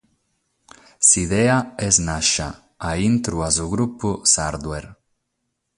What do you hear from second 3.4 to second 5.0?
a su grupu Sardware.